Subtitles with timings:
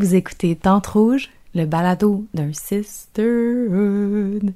[0.00, 4.54] Vous écoutez Tente Rouge, le balado d'un sisterhood.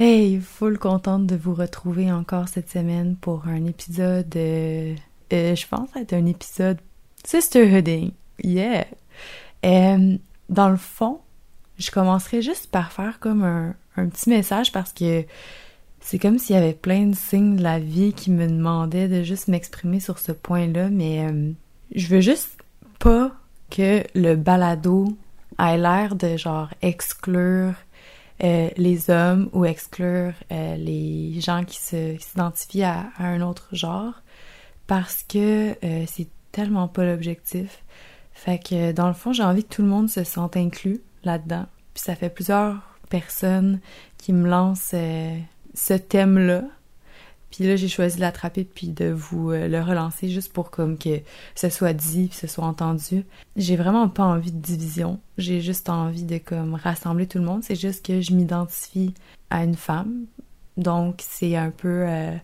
[0.00, 4.96] Hey, full contente de vous retrouver encore cette semaine pour un épisode, euh,
[5.32, 6.78] euh, je pense être un épisode
[7.22, 8.10] sisterhooding.
[8.42, 8.86] Yeah!
[9.64, 10.16] Euh,
[10.48, 11.20] dans le fond,
[11.78, 15.24] je commencerai juste par faire comme un, un petit message parce que
[16.00, 19.22] c'est comme s'il y avait plein de signes de la vie qui me demandaient de
[19.22, 21.32] juste m'exprimer sur ce point-là, mais
[21.94, 22.58] je veux juste
[22.98, 23.30] pas
[23.70, 25.16] que le balado
[25.58, 27.74] ait l'air de genre exclure
[28.42, 34.14] euh, les hommes ou exclure euh, les gens qui s'identifient à, un autre genre
[34.86, 35.74] parce que
[36.06, 37.82] c'est tellement pas l'objectif.
[38.32, 41.66] Fait que dans le fond, j'ai envie que tout le monde se sente inclus là-dedans.
[41.92, 42.76] Puis ça fait plusieurs
[43.10, 43.80] personnes
[44.16, 44.94] qui me lancent
[45.74, 46.62] ce thème-là.
[47.50, 50.98] Puis là, j'ai choisi de l'attraper puis de vous euh, le relancer juste pour comme
[50.98, 51.20] que
[51.54, 53.24] ce soit dit puis ce soit entendu.
[53.56, 55.18] J'ai vraiment pas envie de division.
[55.38, 57.64] J'ai juste envie de comme rassembler tout le monde.
[57.64, 59.14] C'est juste que je m'identifie
[59.50, 60.26] à une femme.
[60.76, 62.36] Donc, c'est un peu euh,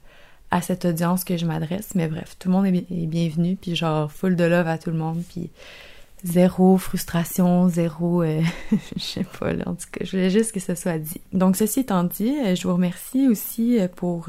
[0.50, 1.94] à cette audience que je m'adresse.
[1.94, 4.90] Mais bref, tout le monde est, est bienvenu puis genre full de love à tout
[4.90, 5.50] le monde puis
[6.24, 8.40] zéro frustration, zéro, euh,
[8.96, 11.20] je sais pas, là, en tout cas, je voulais juste que ce soit dit.
[11.32, 14.28] Donc, ceci étant dit, euh, je vous remercie aussi euh, pour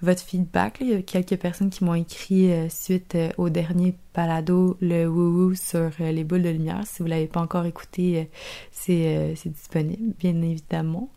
[0.00, 0.78] votre feedback.
[0.80, 5.90] Il y a quelques personnes qui m'ont écrit suite au dernier palado, le woo sur
[5.98, 6.82] les boules de lumière.
[6.86, 8.30] Si vous l'avez pas encore écouté,
[8.70, 11.10] c'est disponible, bien évidemment.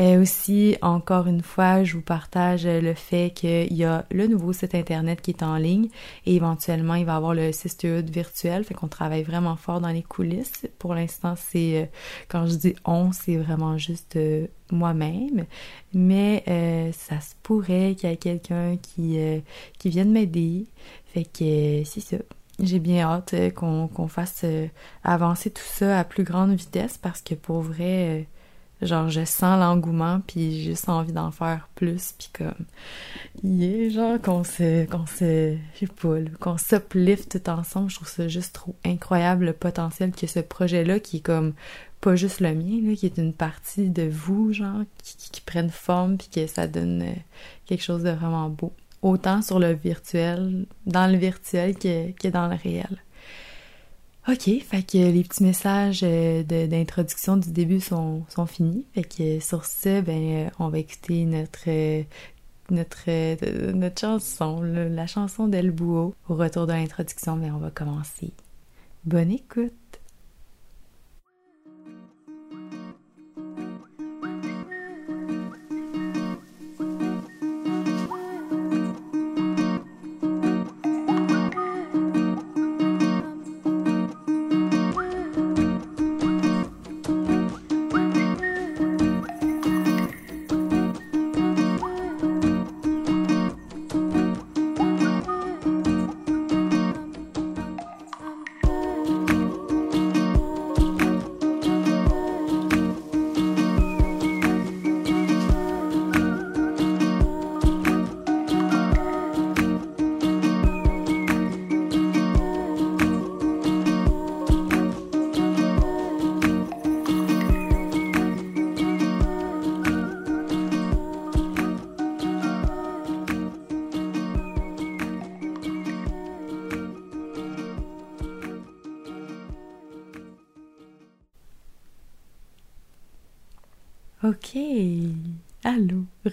[0.00, 4.54] Et aussi, encore une fois, je vous partage le fait qu'il y a le nouveau
[4.54, 5.88] site internet qui est en ligne
[6.24, 8.64] et éventuellement, il va y avoir le Sisterhood virtuel.
[8.64, 10.66] Fait qu'on travaille vraiment fort dans les coulisses.
[10.78, 11.86] Pour l'instant, c'est, euh,
[12.28, 15.44] quand je dis on, c'est vraiment juste euh, moi-même.
[15.92, 19.18] Mais euh, ça se pourrait qu'il y ait quelqu'un qui,
[19.78, 20.64] qui vienne m'aider.
[21.12, 22.16] Fait que c'est ça.
[22.58, 24.46] J'ai bien hâte qu'on qu'on fasse
[25.04, 28.26] avancer tout ça à plus grande vitesse parce que pour vrai
[28.82, 32.64] Genre, je sens l'engouement, puis j'ai juste envie d'en faire plus, puis comme,
[33.44, 38.08] yeah, genre, qu'on se, qu'on se, je sais pas, qu'on s'uplift tout ensemble, je trouve
[38.08, 41.52] ça juste trop incroyable le potentiel que ce projet-là, qui est comme,
[42.00, 45.70] pas juste le mien, là, qui est une partie de vous, genre, qui, qui, prennent
[45.70, 47.14] forme, puis que ça donne euh,
[47.66, 48.72] quelque chose de vraiment beau.
[49.02, 52.98] Autant sur le virtuel, dans le virtuel que, que dans le réel.
[54.28, 58.84] OK, fait que les petits messages euh, d'introduction du début sont, sont finis.
[58.94, 62.02] Fait que sur ce, ben, euh, on va écouter notre euh,
[62.70, 68.32] notre notre chanson, la chanson d'El Au retour de l'introduction, ben, on va commencer.
[69.04, 69.79] Bonne écoute!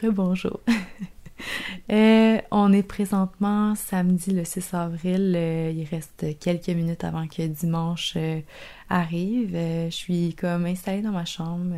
[0.07, 0.59] Rebonjour.
[1.91, 5.34] euh, on est présentement samedi le 6 avril.
[5.35, 8.41] Euh, il reste quelques minutes avant que dimanche euh,
[8.90, 9.51] arrive.
[9.53, 11.75] Je suis comme installée dans ma chambre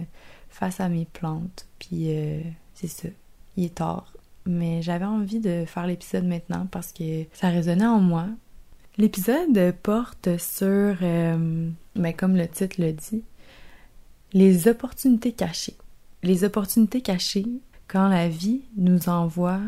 [0.49, 1.67] face à mes plantes.
[1.79, 2.09] Puis
[2.73, 3.09] c'est ça,
[3.57, 4.13] il est tard.
[4.45, 8.27] Mais j'avais envie de faire l'épisode maintenant parce que ça résonnait en moi.
[8.97, 10.97] L'épisode porte sur,
[11.95, 13.23] mais comme le titre le dit,
[14.33, 15.77] les opportunités cachées
[16.23, 17.45] les opportunités cachées
[17.89, 19.59] quand la vie nous envoie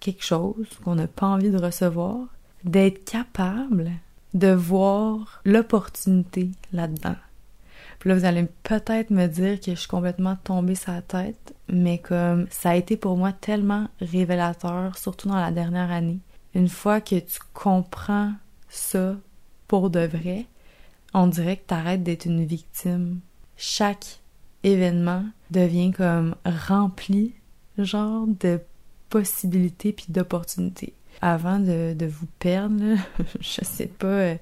[0.00, 2.26] quelque chose qu'on n'a pas envie de recevoir,
[2.64, 3.92] d'être capable
[4.34, 7.16] de voir l'opportunité là-dedans.
[7.98, 11.98] Puis là, vous allez peut-être me dire que je suis complètement tombée sa tête, mais
[11.98, 16.20] comme ça a été pour moi tellement révélateur, surtout dans la dernière année.
[16.54, 18.32] Une fois que tu comprends
[18.70, 19.16] ça
[19.68, 20.46] pour de vrai,
[21.12, 23.20] on dirait que tu arrêtes d'être une victime.
[23.56, 24.20] Chaque
[24.62, 27.34] événement devient comme rempli
[27.84, 28.60] genre de
[29.08, 30.94] possibilités puis d'opportunités.
[31.22, 32.96] Avant de, vous perdre,
[33.40, 34.34] je sais pas euh,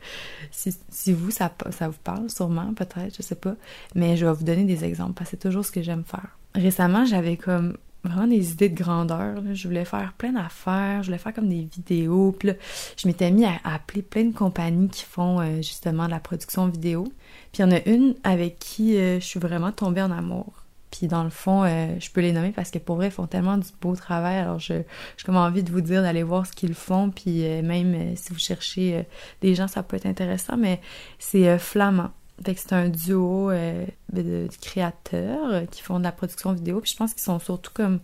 [0.52, 3.56] si, vous, ça, ça vous parle, sûrement, peut-être, je sais pas,
[3.94, 6.38] mais je vais vous donner des exemples parce que c'est toujours ce que j'aime faire.
[6.54, 9.42] Récemment, j'avais comme vraiment des idées de grandeur.
[9.52, 12.36] Je voulais faire plein d'affaires, je voulais faire comme des vidéos.
[12.42, 16.68] Je m'étais mis à, appeler plein de compagnies qui font euh, justement de la production
[16.68, 17.04] vidéo.
[17.52, 20.64] Puis il y en a une avec qui euh, je suis vraiment tombée en amour.
[20.98, 23.26] Puis dans le fond, euh, je peux les nommer parce que pour vrai, ils font
[23.26, 24.36] tellement du beau travail.
[24.38, 24.74] Alors je
[25.16, 27.10] j'ai comme envie de vous dire d'aller voir ce qu'ils font.
[27.10, 29.06] Puis même si vous cherchez
[29.40, 30.56] des gens, ça peut être intéressant.
[30.56, 30.80] Mais
[31.18, 32.10] c'est Flamand.
[32.44, 36.80] Fait que c'est un duo euh, de, créateurs euh, qui font de la production vidéo.
[36.80, 37.98] Puis je pense qu'ils sont surtout comme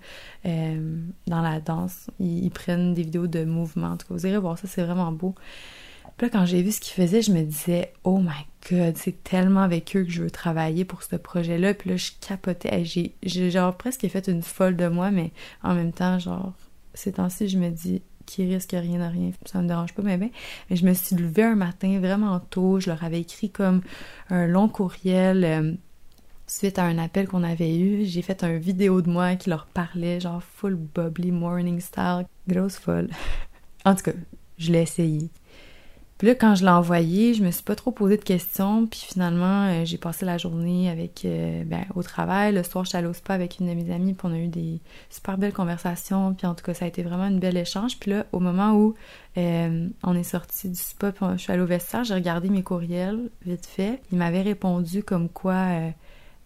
[0.45, 0.99] euh,
[1.29, 2.11] dans la danse.
[2.19, 3.89] Ils, prennent des vidéos de mouvement.
[3.89, 5.35] En tout cas, vous irez voir ça, c'est vraiment beau.
[6.17, 9.23] Puis là, quand j'ai vu ce qu'ils faisaient, je me disais, oh my god, c'est
[9.25, 11.75] tellement avec eux que je veux travailler pour ce projet-là.
[11.75, 12.85] Puis là, je capotais.
[12.85, 16.53] J'ai, genre presque fait une folle de moi, mais en même temps, genre,
[16.95, 19.31] ces temps-ci, je me dis, qui risque rien à rien.
[19.45, 20.31] Ça me dérange pas, mais bien.
[20.71, 22.81] Mais je me suis levée un matin vraiment tôt.
[22.81, 23.83] Je leur avais écrit comme
[24.31, 25.73] un long courriel euh,
[26.47, 28.05] suite à un appel qu'on avait eu.
[28.05, 32.27] J'ai fait un vidéo de moi qui leur parlait, genre full bubbly morning style.
[32.49, 33.11] Grosse folle.
[33.85, 34.13] en tout cas,
[34.59, 35.29] je l'ai essayé.
[36.19, 38.87] Puis là, quand je l'ai envoyé, je me suis pas trop posé de questions.
[38.87, 42.55] Puis finalement, euh, j'ai passé la journée avec, euh, ben, au travail.
[42.55, 44.15] Le soir, j'étais allée au spa avec une de mes amies.
[44.15, 44.81] Puis on a eu des
[45.11, 46.33] super belles conversations.
[46.35, 47.99] Puis en tout cas, ça a été vraiment une belle échange.
[47.99, 48.95] Puis là, au moment où
[49.39, 52.63] euh, on est sorti du spa, puis je suis allée au vestiaire, j'ai regardé mes
[52.63, 54.01] courriels vite fait.
[54.13, 55.67] Il m'avait répondu comme quoi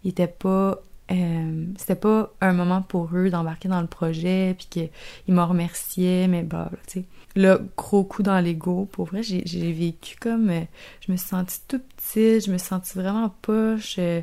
[0.03, 4.67] il était pas euh, c'était pas un moment pour eux d'embarquer dans le projet, puis
[4.67, 7.05] qu'ils m'ont remercié, mais bah, tu sais.
[7.35, 10.49] Le gros coup dans l'ego, pour vrai, j'ai vécu comme.
[10.49, 10.61] Euh,
[11.01, 13.95] je me suis sentie tout petite, je me suis sentie vraiment poche.
[13.99, 14.21] Euh,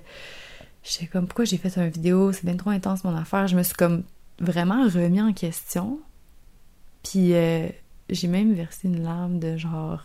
[0.83, 3.49] J'étais comme, pourquoi j'ai fait une vidéo, c'est bien trop intense mon affaire.
[3.49, 4.05] Je me suis comme
[4.39, 5.99] vraiment remis en question.
[7.03, 7.33] Puis
[8.09, 10.05] j'ai même versé une larme de genre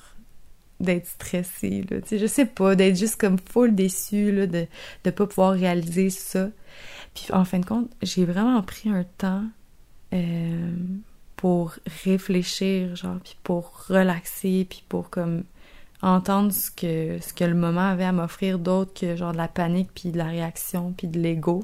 [0.81, 4.66] d'être stressée, là, je sais pas, d'être juste comme full déçue, là, de
[5.06, 6.50] ne pas pouvoir réaliser ça.
[7.13, 9.44] Puis en fin de compte, j'ai vraiment pris un temps
[10.13, 10.72] euh,
[11.36, 15.44] pour réfléchir, genre, puis pour relaxer, puis pour comme
[16.01, 19.48] entendre ce que, ce que le moment avait à m'offrir d'autre que genre de la
[19.48, 21.63] panique, puis de la réaction, puis de l'ego.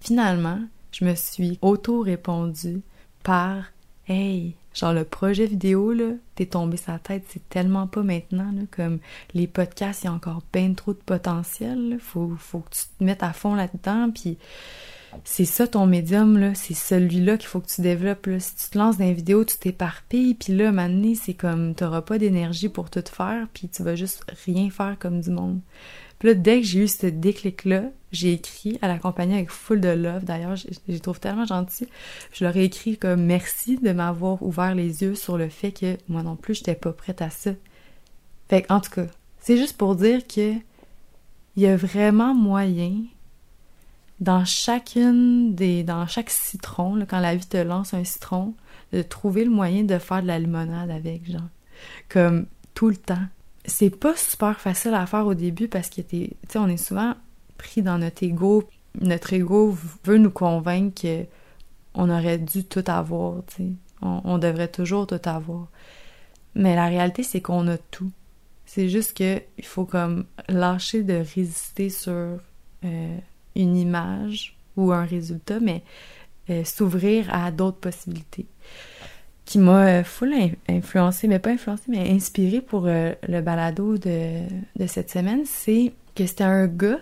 [0.00, 0.60] Finalement,
[0.92, 2.82] je me suis auto-répondu
[3.22, 3.64] par
[4.06, 8.62] Hey, genre le projet vidéo, là, t'es tombé sa tête, c'est tellement pas maintenant, là,
[8.70, 8.98] comme
[9.34, 13.04] les podcasts, il y a encore bien trop de potentiel, Faut, faut que tu te
[13.04, 14.38] mettes à fond là-dedans, puis
[15.24, 18.40] c'est ça ton médium, là, c'est celui-là qu'il faut que tu développes, là.
[18.40, 22.02] Si tu te lances dans une vidéo, tu t'éparpilles, puis là, maintenant, c'est comme, t'auras
[22.02, 25.60] pas d'énergie pour tout faire, puis tu vas juste rien faire comme du monde.
[26.18, 29.80] Puis là, dès que j'ai eu ce déclic-là, j'ai écrit à la compagnie avec full
[29.80, 30.24] de love.
[30.24, 31.88] D'ailleurs, je les trouve tellement gentils.
[32.32, 35.96] Je leur ai écrit comme merci de m'avoir ouvert les yeux sur le fait que
[36.08, 37.52] moi non plus, j'étais pas prête à ça.
[38.48, 39.06] Fait en tout cas,
[39.38, 40.54] c'est juste pour dire que
[41.56, 43.02] il y a vraiment moyen
[44.20, 48.54] dans chacune des dans chaque citron quand la vie te lance un citron
[48.92, 51.48] de trouver le moyen de faire de la limonade avec genre
[52.08, 53.26] comme tout le temps
[53.64, 57.14] c'est pas super facile à faire au début parce que tu sais, on est souvent
[57.58, 58.64] pris dans notre ego.
[59.00, 61.24] Notre ego veut nous convaincre que
[61.94, 63.72] on aurait dû tout avoir, tu sais.
[64.02, 65.68] On, devrait toujours tout avoir.
[66.54, 68.10] Mais la réalité, c'est qu'on a tout.
[68.64, 72.38] C'est juste que il faut comme lâcher de résister sur
[72.84, 73.18] euh,
[73.56, 75.82] une image ou un résultat, mais
[76.50, 78.46] euh, s'ouvrir à d'autres possibilités.
[79.44, 80.34] Qui m'a euh, full
[80.68, 84.42] influencé, mais pas influencé, mais inspiré pour euh, le balado de,
[84.86, 86.98] cette semaine, c'est que c'était un gars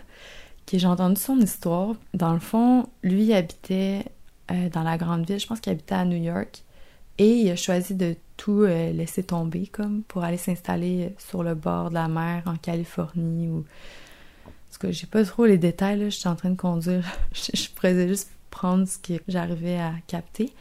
[0.67, 1.95] que j'ai entendu son histoire.
[2.13, 4.05] Dans le fond, lui habitait
[4.73, 6.63] dans la grande ville, je pense qu'il habitait à New York,
[7.19, 11.91] et il a choisi de tout laisser tomber comme pour aller s'installer sur le bord
[11.91, 13.65] de la mer en Californie ou
[14.69, 17.69] parce que j'ai pas trop les détails là, je suis en train de conduire, je,
[17.75, 20.53] pourrais juste prendre ce que j'arrivais à capter.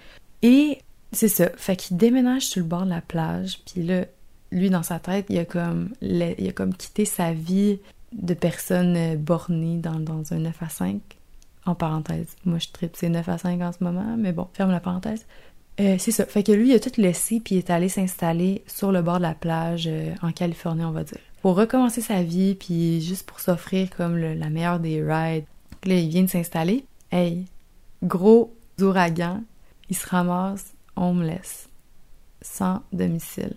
[0.42, 0.80] Et
[1.12, 1.50] c'est ça.
[1.58, 4.06] Fait qu'il déménage sur le bord de la plage, puis là,
[4.52, 7.80] lui, dans sa tête, il a comme, il a comme quitté sa vie
[8.14, 11.02] de personne euh, bornée dans, dans un 9 à 5.
[11.66, 12.38] En parenthèse.
[12.46, 15.26] Moi, je tripe c'est 9 à 5 en ce moment, mais bon, ferme la parenthèse.
[15.82, 16.26] Euh, c'est ça.
[16.26, 19.18] Fait que lui, il a tout laissé, puis il est allé s'installer sur le bord
[19.18, 21.20] de la plage euh, en Californie, on va dire.
[21.42, 25.46] Pour recommencer sa vie, puis juste pour s'offrir comme la meilleure des rides.
[25.86, 26.86] Là, il vient de s'installer.
[27.12, 27.46] Hey,
[28.04, 29.44] gros ouragan.
[29.90, 31.70] Il se ramasse homeless,
[32.42, 33.56] sans domicile.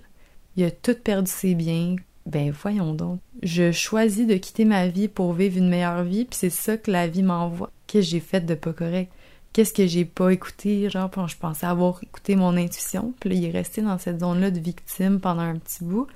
[0.57, 1.97] Il a tout perdu ses biens.
[2.27, 3.19] Ben voyons donc.
[3.43, 6.91] Je choisis de quitter ma vie pour vivre une meilleure vie, puis c'est ça que
[6.91, 7.71] la vie m'envoie.
[7.87, 9.11] Qu'est-ce que j'ai fait de pas correct?
[9.53, 13.45] qu'est-ce que j'ai pas écouté, genre, je pensais avoir écouté mon intuition, puis là, il
[13.47, 16.07] est resté dans cette zone-là de victime pendant un petit bout,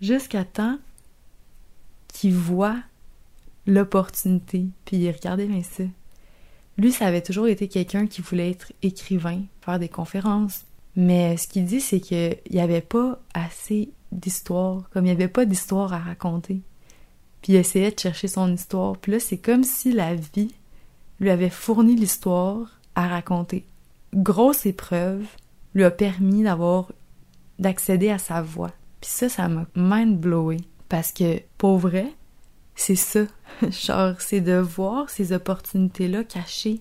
[0.00, 0.78] jusqu'à temps
[2.08, 2.78] qu'il voit
[3.66, 5.84] l'opportunité, puis regardez bien ça.
[6.78, 11.48] Lui, ça avait toujours été quelqu'un qui voulait être écrivain, faire des conférences, mais ce
[11.48, 15.92] qu'il dit, c'est qu'il n'y avait pas assez d'histoire, comme il n'y avait pas d'histoire
[15.92, 16.60] à raconter.
[17.42, 18.96] Puis il essayait de chercher son histoire.
[18.96, 20.54] Puis là, c'est comme si la vie
[21.20, 23.64] lui avait fourni l'histoire à raconter.
[24.14, 25.26] Grosse épreuve
[25.74, 26.92] lui a permis d'avoir
[27.58, 28.72] d'accéder à sa voix.
[29.00, 30.58] Puis ça, ça m'a mind-blowé.
[30.88, 32.12] Parce que, pour vrai,
[32.74, 33.20] c'est ça.
[33.70, 36.80] Genre, c'est de voir ces opportunités-là cachées.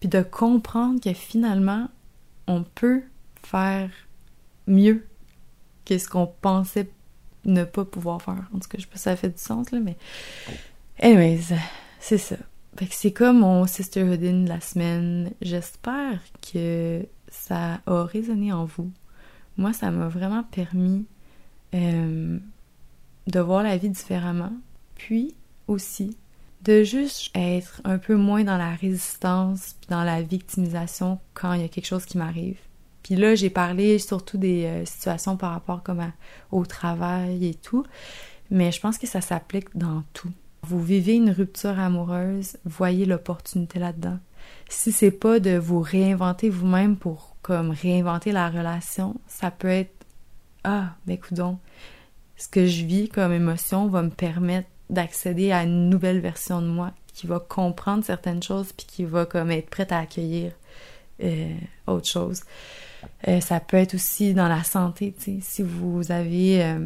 [0.00, 1.88] Puis de comprendre que finalement,
[2.46, 3.02] on peut
[3.42, 3.90] faire
[4.66, 5.06] mieux
[5.84, 6.90] que ce qu'on pensait
[7.44, 8.48] ne pas pouvoir faire.
[8.52, 9.96] En tout cas, je sais pas si ça fait du sens, là, mais...
[11.00, 11.56] Anyways,
[12.00, 12.36] c'est ça.
[12.76, 15.32] Fait que c'est comme mon Sisterhood in de la semaine.
[15.40, 16.20] J'espère
[16.52, 18.90] que ça a résonné en vous.
[19.56, 21.06] Moi, ça m'a vraiment permis
[21.74, 22.38] euh,
[23.26, 24.52] de voir la vie différemment.
[24.94, 25.34] Puis
[25.68, 26.16] aussi
[26.62, 31.64] de juste être un peu moins dans la résistance, dans la victimisation quand il y
[31.64, 32.58] a quelque chose qui m'arrive.
[33.02, 36.10] Puis là, j'ai parlé surtout des euh, situations par rapport comme
[36.50, 37.84] au travail et tout,
[38.50, 40.32] mais je pense que ça s'applique dans tout.
[40.62, 44.18] Vous vivez une rupture amoureuse, voyez l'opportunité là-dedans.
[44.68, 49.95] Si c'est pas de vous réinventer vous-même pour comme réinventer la relation, ça peut être
[50.66, 51.58] ah, ben coudon,
[52.36, 56.66] ce que je vis comme émotion va me permettre d'accéder à une nouvelle version de
[56.66, 60.52] moi qui va comprendre certaines choses puis qui va comme être prête à accueillir
[61.22, 61.56] euh,
[61.86, 62.42] autre chose.
[63.28, 66.84] Euh, ça peut être aussi dans la santé, si vous avez euh,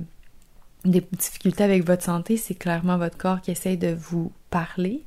[0.84, 5.04] des difficultés avec votre santé, c'est clairement votre corps qui essaye de vous parler,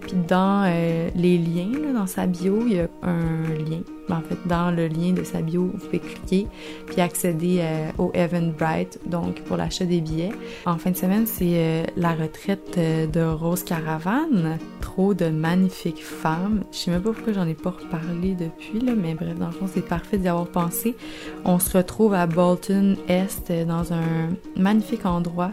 [0.00, 3.82] Puis dans euh, les liens, dans sa bio, il y a un lien
[4.12, 6.46] en fait, dans le lien de sa bio, vous pouvez cliquer
[6.86, 10.32] puis accéder euh, au Eventbrite, donc pour l'achat des billets.
[10.66, 14.58] En fin de semaine, c'est euh, la retraite euh, de Rose Caravane.
[14.80, 16.64] Trop de magnifiques femmes.
[16.72, 19.52] Je sais même pas pourquoi j'en ai pas reparlé depuis, là, mais bref, dans le
[19.52, 20.96] fond, c'est parfait d'y avoir pensé.
[21.44, 25.52] On se retrouve à Bolton Est, dans un magnifique endroit.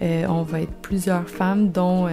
[0.00, 2.10] Euh, on va être plusieurs femmes, dont euh,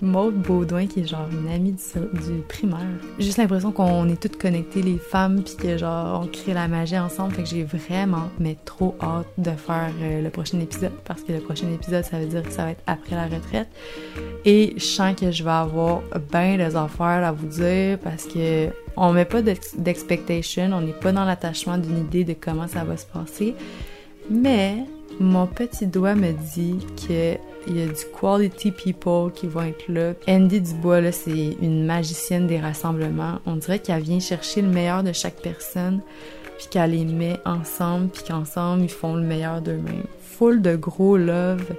[0.00, 2.78] Maude Baudouin, qui est genre une amie du, primaire.
[3.18, 6.98] Juste l'impression qu'on est toutes connectées, les femmes, puis que genre on crée la magie
[6.98, 7.34] ensemble.
[7.34, 11.32] Fait que j'ai vraiment, mais trop hâte de faire euh, le prochain épisode, parce que
[11.32, 13.68] le prochain épisode, ça veut dire que ça va être après la retraite.
[14.44, 16.02] Et je sens que je vais avoir
[16.32, 21.12] bien des affaires à vous dire, parce que on met pas d'expectation, on n'est pas
[21.12, 23.54] dans l'attachement d'une idée de comment ça va se passer.
[24.28, 24.78] Mais
[25.20, 30.14] mon petit doigt me dit qu'il y a du quality people qui vont être là.
[30.28, 33.40] Andy Dubois, c'est une magicienne des rassemblements.
[33.46, 36.00] On dirait qu'elle vient chercher le meilleur de chaque personne,
[36.58, 40.06] puis qu'elle les met ensemble, puis qu'ensemble, ils font le meilleur d'eux-mêmes.
[40.20, 41.74] Full de gros love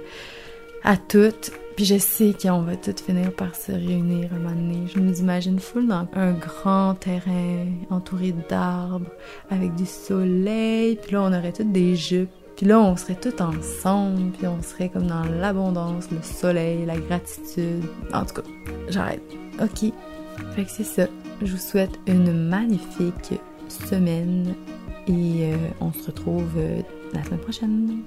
[0.84, 1.52] à toutes.
[1.76, 4.86] Puis je sais qu'on va toutes finir par se réunir un moment donné.
[4.94, 9.10] Je nous imagine full dans un grand terrain entouré d'arbres,
[9.50, 10.98] avec du soleil.
[11.02, 12.28] Puis là, on aurait toutes des jupes.
[12.56, 14.32] Puis là, on serait toutes ensemble.
[14.32, 17.84] Puis on serait comme dans l'abondance, le soleil, la gratitude.
[18.12, 18.48] En tout cas,
[18.88, 19.22] j'arrête.
[19.60, 19.92] Ok.
[20.54, 21.06] Fait que c'est ça.
[21.42, 24.54] Je vous souhaite une magnifique semaine.
[25.06, 26.80] Et euh, on se retrouve euh,
[27.14, 28.02] la semaine prochaine.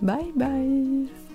[0.00, 1.27] Bye bye